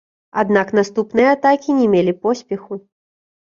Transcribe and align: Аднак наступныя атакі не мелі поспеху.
Аднак 0.41 0.71
наступныя 0.77 1.33
атакі 1.35 1.77
не 1.81 1.87
мелі 1.93 2.17
поспеху. 2.25 2.81